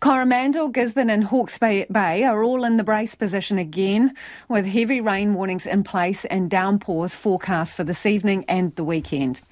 Coromandel, 0.00 0.68
Gisborne 0.68 1.10
and 1.10 1.24
Hawke's 1.24 1.58
Bay 1.58 1.86
are 2.24 2.42
all 2.42 2.64
in 2.64 2.78
the 2.78 2.84
brace 2.84 3.14
position 3.14 3.58
again, 3.58 4.14
with 4.48 4.64
heavy 4.64 5.00
rain 5.00 5.34
warnings 5.34 5.66
in 5.66 5.84
place 5.84 6.24
and 6.26 6.50
downpours 6.50 7.14
forecast 7.14 7.76
for 7.76 7.84
this 7.84 8.06
evening 8.06 8.46
and 8.48 8.74
the 8.76 8.84
weekend. 8.84 9.42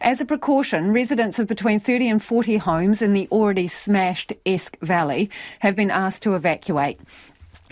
As 0.00 0.20
a 0.20 0.24
precaution, 0.24 0.92
residents 0.92 1.40
of 1.40 1.48
between 1.48 1.80
30 1.80 2.08
and 2.08 2.22
40 2.22 2.56
homes 2.58 3.02
in 3.02 3.12
the 3.14 3.28
already 3.32 3.66
smashed 3.66 4.32
Esk 4.46 4.76
Valley 4.80 5.28
have 5.58 5.74
been 5.74 5.90
asked 5.90 6.22
to 6.22 6.34
evacuate. 6.34 7.00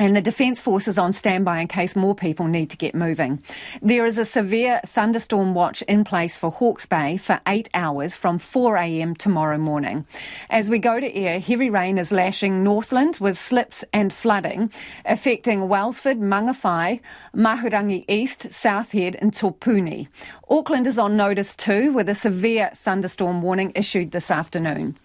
And 0.01 0.15
the 0.15 0.23
Defence 0.23 0.61
Force 0.61 0.87
is 0.87 0.97
on 0.97 1.13
standby 1.13 1.61
in 1.61 1.67
case 1.67 1.97
more 1.97 2.15
people 2.15 2.47
need 2.47 2.71
to 2.71 2.77
get 2.77 2.95
moving. 2.95 3.43
There 3.83 4.07
is 4.07 4.17
a 4.17 4.25
severe 4.25 4.81
thunderstorm 4.87 5.55
watch 5.55 5.83
in 5.83 6.05
place 6.05 6.39
for 6.39 6.53
Hawke's 6.53 6.87
Bay 6.87 7.17
for 7.17 7.41
eight 7.49 7.69
hours 7.75 8.15
from 8.15 8.39
4am 8.39 9.19
tomorrow 9.19 9.59
morning. 9.59 10.07
As 10.51 10.71
we 10.71 10.79
go 10.79 11.01
to 11.01 11.15
air, 11.17 11.41
heavy 11.41 11.69
rain 11.69 11.99
is 11.99 12.13
lashing 12.13 12.63
Northland 12.63 13.19
with 13.21 13.37
slips 13.37 13.85
and 13.93 14.13
flooding, 14.13 14.73
affecting 15.05 15.69
Wellsford, 15.69 16.21
Mangawhai, 16.21 17.01
Mahurangi 17.35 18.05
East, 18.07 18.53
South 18.53 18.93
Head 18.93 19.17
and 19.21 19.33
Topuni. 19.33 20.07
Auckland 20.49 20.87
is 20.87 21.01
on 21.01 21.17
notice 21.17 21.57
too 21.57 21.93
with 21.93 22.09
a 22.09 22.15
severe 22.15 22.71
thunderstorm 22.73 23.43
warning 23.43 23.73
issued 23.75 24.13
this 24.13 24.31
afternoon. 24.31 24.97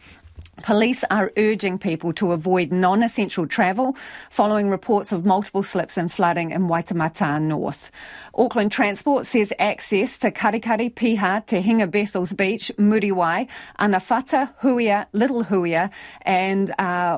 Police 0.62 1.04
are 1.10 1.32
urging 1.36 1.80
people 1.80 2.14
to 2.14 2.32
avoid 2.32 2.72
non 2.72 3.02
essential 3.02 3.48
travel 3.48 3.98
following 4.30 4.70
reports 4.70 5.12
of 5.12 5.26
multiple 5.26 5.64
slips 5.64 5.98
and 5.98 6.14
flooding 6.14 6.52
in 6.52 6.68
Waitemata 6.68 7.42
North. 7.42 7.90
Auckland 8.36 8.72
Transport 8.72 9.26
says 9.26 9.52
access 9.58 10.18
to 10.20 10.30
Karekare, 10.30 10.94
Piha, 10.94 11.44
Te 11.48 11.60
Henga 11.60 11.88
Bethells 11.88 12.38
Beach, 12.38 12.72
Muriwai, 12.78 13.50
Anawhata, 13.80 14.54
Huia, 14.62 15.08
Little 15.12 15.44
Huia, 15.44 15.90
and 16.22 16.72
uh, 16.78 17.18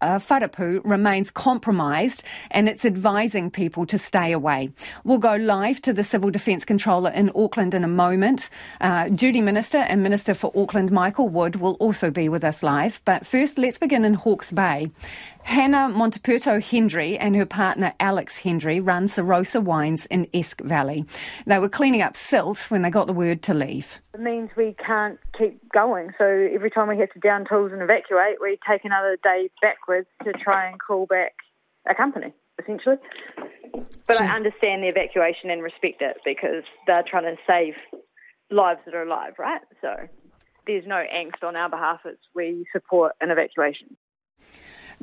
uh, 0.00 0.80
remains 0.84 1.30
compromised 1.32 2.22
and 2.52 2.68
it's 2.68 2.84
advising 2.84 3.50
people 3.50 3.84
to 3.86 3.98
stay 3.98 4.30
away. 4.30 4.70
We'll 5.02 5.18
go 5.18 5.34
live 5.34 5.82
to 5.82 5.92
the 5.92 6.04
Civil 6.04 6.30
Defence 6.30 6.64
Controller 6.64 7.10
in 7.10 7.32
Auckland 7.34 7.74
in 7.74 7.82
a 7.82 7.88
moment. 7.88 8.50
Uh, 8.80 9.08
Duty 9.08 9.40
Minister 9.40 9.78
and 9.78 10.00
Minister 10.02 10.32
for 10.32 10.52
Auckland 10.54 10.92
Michael 10.92 11.28
Wood 11.28 11.56
will 11.56 11.74
also 11.74 12.10
be 12.10 12.19
be 12.20 12.28
with 12.28 12.44
us 12.44 12.62
live. 12.62 13.00
But 13.06 13.26
first, 13.26 13.56
let's 13.56 13.78
begin 13.78 14.04
in 14.04 14.12
Hawke's 14.12 14.52
Bay. 14.52 14.90
Hannah 15.42 15.88
Monteperto 15.88 16.62
Hendry 16.62 17.16
and 17.16 17.34
her 17.34 17.46
partner 17.46 17.94
Alex 17.98 18.36
Hendry 18.36 18.78
run 18.78 19.06
Sarosa 19.06 19.62
Wines 19.62 20.04
in 20.06 20.28
Esk 20.34 20.60
Valley. 20.60 21.06
They 21.46 21.58
were 21.58 21.70
cleaning 21.70 22.02
up 22.02 22.18
silt 22.18 22.70
when 22.70 22.82
they 22.82 22.90
got 22.90 23.06
the 23.06 23.14
word 23.14 23.40
to 23.44 23.54
leave. 23.54 24.00
It 24.12 24.20
means 24.20 24.50
we 24.54 24.76
can't 24.86 25.18
keep 25.38 25.72
going. 25.72 26.10
So 26.18 26.24
every 26.26 26.68
time 26.68 26.88
we 26.88 26.98
have 26.98 27.10
to 27.14 27.20
down 27.20 27.46
tools 27.48 27.72
and 27.72 27.80
evacuate, 27.80 28.36
we 28.38 28.58
take 28.68 28.84
another 28.84 29.16
day 29.22 29.48
backwards 29.62 30.08
to 30.24 30.32
try 30.32 30.68
and 30.68 30.78
call 30.78 31.06
back 31.06 31.32
a 31.88 31.94
company, 31.94 32.34
essentially. 32.60 32.96
But 34.06 34.20
I 34.20 34.26
understand 34.36 34.82
the 34.82 34.88
evacuation 34.88 35.48
and 35.48 35.62
respect 35.62 36.02
it 36.02 36.18
because 36.22 36.64
they're 36.86 37.04
trying 37.08 37.34
to 37.34 37.40
save 37.46 37.74
lives 38.50 38.80
that 38.84 38.94
are 38.94 39.04
alive, 39.04 39.34
right? 39.38 39.62
So 39.80 40.08
there's 40.70 40.86
no 40.86 41.02
angst 41.12 41.46
on 41.46 41.56
our 41.56 41.68
behalf. 41.68 42.00
It's 42.04 42.22
we 42.34 42.64
support 42.72 43.12
an 43.20 43.30
evacuation. 43.30 43.96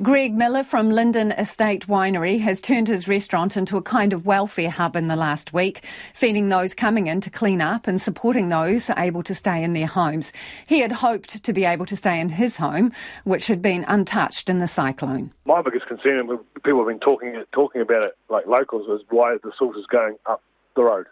Greg 0.00 0.32
Miller 0.32 0.62
from 0.62 0.90
Linden 0.90 1.32
Estate 1.32 1.88
Winery 1.88 2.38
has 2.38 2.62
turned 2.62 2.86
his 2.86 3.08
restaurant 3.08 3.56
into 3.56 3.76
a 3.76 3.82
kind 3.82 4.12
of 4.12 4.24
welfare 4.24 4.70
hub 4.70 4.94
in 4.94 5.08
the 5.08 5.16
last 5.16 5.52
week, 5.52 5.84
feeding 6.14 6.48
those 6.48 6.72
coming 6.72 7.08
in 7.08 7.20
to 7.20 7.30
clean 7.30 7.60
up 7.60 7.88
and 7.88 8.00
supporting 8.00 8.48
those 8.48 8.90
able 8.96 9.24
to 9.24 9.34
stay 9.34 9.62
in 9.62 9.72
their 9.72 9.88
homes. 9.88 10.32
He 10.66 10.78
had 10.78 10.92
hoped 10.92 11.42
to 11.42 11.52
be 11.52 11.64
able 11.64 11.84
to 11.86 11.96
stay 11.96 12.20
in 12.20 12.28
his 12.28 12.56
home, 12.56 12.92
which 13.24 13.48
had 13.48 13.60
been 13.60 13.84
untouched 13.88 14.48
in 14.48 14.60
the 14.60 14.68
cyclone. 14.68 15.32
My 15.44 15.62
biggest 15.62 15.88
concern, 15.88 16.28
people 16.64 16.78
have 16.78 16.88
been 16.88 17.00
talking 17.00 17.42
talking 17.52 17.82
about 17.82 18.04
it 18.04 18.16
like 18.30 18.46
locals, 18.46 18.88
is 18.88 19.04
why 19.10 19.36
the 19.42 19.50
salt 19.58 19.76
is 19.76 19.86
going 19.86 20.14
up 20.26 20.42
the 20.76 20.84
road. 20.84 21.06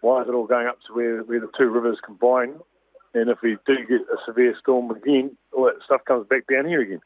Why 0.00 0.22
is 0.22 0.28
it 0.28 0.34
all 0.34 0.48
going 0.48 0.66
up 0.66 0.78
to 0.88 0.94
where, 0.94 1.22
where 1.22 1.38
the 1.38 1.48
two 1.56 1.68
rivers 1.70 1.98
combine 2.04 2.56
and 3.14 3.28
if 3.30 3.38
we 3.42 3.56
do 3.66 3.76
get 3.88 4.00
a 4.00 4.16
severe 4.26 4.54
storm 4.58 4.90
again, 4.90 5.36
all 5.52 5.64
that 5.66 5.82
stuff 5.84 6.04
comes 6.06 6.26
back 6.28 6.44
down 6.50 6.66
here 6.66 6.80
again. 6.80 7.00